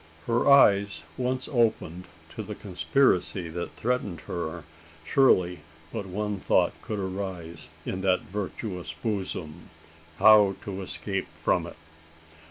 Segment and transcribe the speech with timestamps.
[0.25, 4.63] Her eyes once opened to the conspiracy that threatened her,
[5.03, 5.59] surely
[5.93, 9.69] but one thought could arise in that virtuous bosom
[10.17, 11.77] how to escape from it?